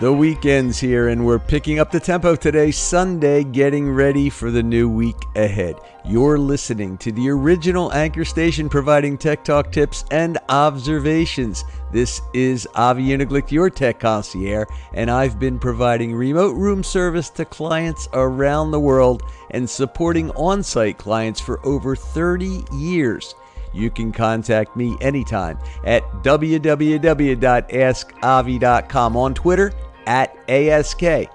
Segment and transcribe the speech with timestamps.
[0.00, 4.62] The weekend's here, and we're picking up the tempo today, Sunday, getting ready for the
[4.62, 5.76] new week ahead.
[6.04, 11.64] You're listening to the original anchor station providing tech talk tips and observations.
[11.92, 17.44] This is Avie Uniglicht, your tech concierge, and I've been providing remote room service to
[17.44, 19.22] clients around the world
[19.52, 23.36] and supporting on site clients for over 30 years.
[23.72, 29.72] You can contact me anytime at www.askavie.com on Twitter
[30.06, 31.28] at ASKAVIE.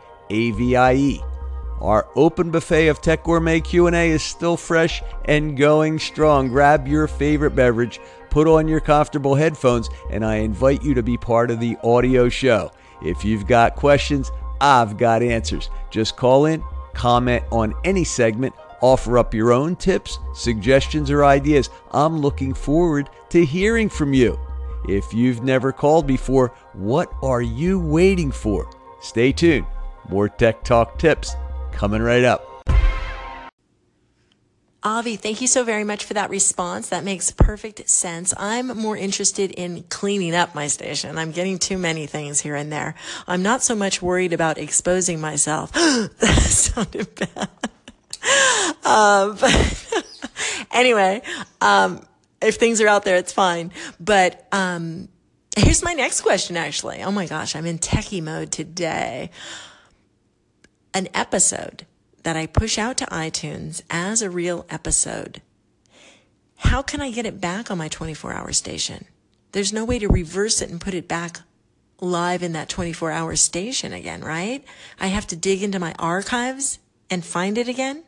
[1.81, 6.49] Our open buffet of Tech Gourmet Q&A is still fresh and going strong.
[6.49, 11.17] Grab your favorite beverage, put on your comfortable headphones, and I invite you to be
[11.17, 12.71] part of the audio show.
[13.01, 14.29] If you've got questions,
[14.59, 15.69] I've got answers.
[15.89, 16.61] Just call in,
[16.93, 21.69] comment on any segment, offer up your own tips, suggestions, or ideas.
[21.91, 24.38] I'm looking forward to hearing from you.
[24.88, 28.69] If you've never called before, what are you waiting for?
[29.02, 29.67] Stay tuned.
[30.07, 31.35] More Tech Talk tips
[31.71, 32.45] coming right up.
[34.81, 36.88] Avie, thank you so very much for that response.
[36.88, 38.33] That makes perfect sense.
[38.38, 41.17] I'm more interested in cleaning up my station.
[41.17, 42.95] I'm getting too many things here and there.
[43.27, 45.73] I'm not so much worried about exposing myself.
[45.73, 47.50] that sounded bad.
[48.85, 49.38] Um,
[50.72, 51.22] anyway,
[51.61, 52.02] um,
[52.41, 53.71] if things are out there, it's fine.
[53.99, 55.09] But um,
[55.57, 57.01] here's my next question, actually.
[57.03, 59.31] Oh my gosh, I'm in techie mode today.
[60.93, 61.85] An episode
[62.23, 65.41] that I push out to iTunes as a real episode.
[66.57, 69.05] How can I get it back on my 24 hour station?
[69.51, 71.41] There's no way to reverse it and put it back
[72.01, 74.63] live in that 24 hour station again, right?
[74.99, 76.79] I have to dig into my archives
[77.09, 78.03] and find it again.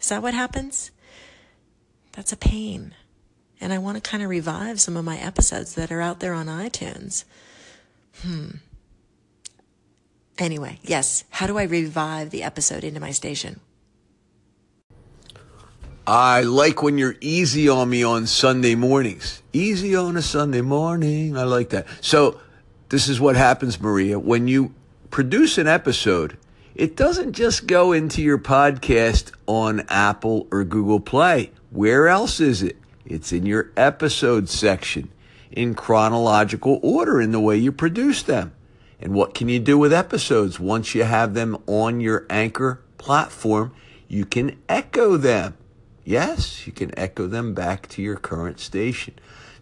[0.00, 0.90] Is that what happens?
[2.12, 2.94] That's a pain.
[3.60, 6.32] And I want to kind of revive some of my episodes that are out there
[6.32, 7.24] on iTunes.
[8.22, 8.56] Hmm.
[10.38, 11.24] Anyway, yes.
[11.30, 13.60] How do I revive the episode into my station?
[16.06, 19.42] I like when you're easy on me on Sunday mornings.
[19.52, 21.36] Easy on a Sunday morning.
[21.36, 21.86] I like that.
[22.00, 22.40] So,
[22.88, 24.18] this is what happens, Maria.
[24.18, 24.74] When you
[25.10, 26.36] produce an episode,
[26.74, 31.52] it doesn't just go into your podcast on Apple or Google Play.
[31.70, 32.76] Where else is it?
[33.10, 35.10] It's in your episode section
[35.50, 38.52] in chronological order in the way you produce them.
[39.00, 40.60] And what can you do with episodes?
[40.60, 43.74] Once you have them on your anchor platform,
[44.06, 45.56] you can echo them.
[46.04, 49.14] Yes, you can echo them back to your current station,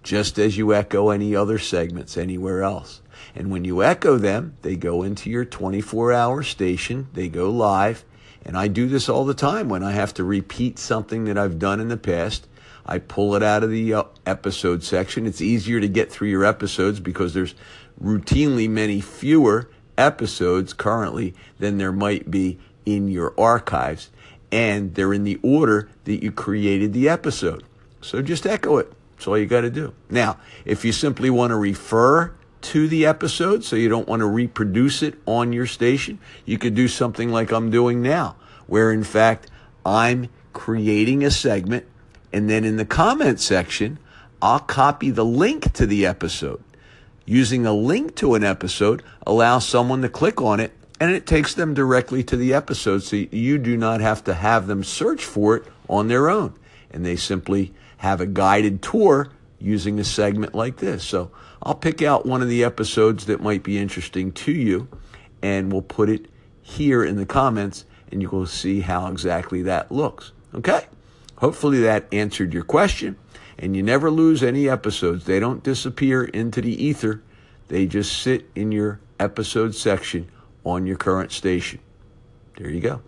[0.02, 3.00] just as you echo any other segments anywhere else.
[3.34, 8.04] And when you echo them, they go into your 24 hour station, they go live.
[8.44, 11.58] And I do this all the time when I have to repeat something that I've
[11.58, 12.46] done in the past.
[12.88, 15.26] I pull it out of the uh, episode section.
[15.26, 17.54] It's easier to get through your episodes because there's
[18.02, 19.68] routinely many fewer
[19.98, 24.08] episodes currently than there might be in your archives.
[24.50, 27.62] And they're in the order that you created the episode.
[28.00, 28.90] So just echo it.
[29.12, 29.92] That's all you got to do.
[30.08, 34.26] Now, if you simply want to refer to the episode, so you don't want to
[34.26, 39.04] reproduce it on your station, you could do something like I'm doing now, where in
[39.04, 39.50] fact
[39.84, 41.86] I'm creating a segment
[42.32, 43.98] and then in the comment section,
[44.40, 46.62] I'll copy the link to the episode.
[47.24, 51.54] Using a link to an episode allows someone to click on it and it takes
[51.54, 55.56] them directly to the episode so you do not have to have them search for
[55.56, 56.54] it on their own.
[56.90, 61.04] And they simply have a guided tour using a segment like this.
[61.04, 61.30] So
[61.62, 64.88] I'll pick out one of the episodes that might be interesting to you
[65.42, 66.26] and we'll put it
[66.62, 70.32] here in the comments and you will see how exactly that looks.
[70.54, 70.86] Okay?
[71.38, 73.16] Hopefully that answered your question.
[73.58, 75.24] And you never lose any episodes.
[75.24, 77.22] They don't disappear into the ether.
[77.68, 80.28] They just sit in your episode section
[80.64, 81.80] on your current station.
[82.56, 83.02] There you go.